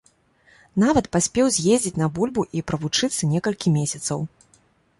Нават 0.83 1.09
паспеў 1.15 1.49
з'ездзіць 1.59 1.99
на 2.03 2.07
бульбу 2.17 2.47
і 2.59 2.63
правучыцца 2.71 3.31
некалькі 3.35 3.75
месяцаў. 3.79 4.19